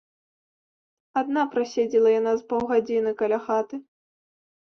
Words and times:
Адна 1.21 1.43
праседзела 1.53 2.09
яна 2.19 2.33
з 2.39 2.45
паўгадзіны 2.53 3.11
каля 3.19 3.39
хаты. 3.51 3.75